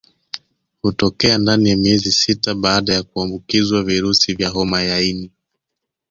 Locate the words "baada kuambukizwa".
2.55-3.83